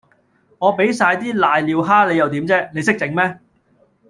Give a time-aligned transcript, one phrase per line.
[0.57, 3.39] 我畀曬啲攋尿蝦你又點啫，你識整咩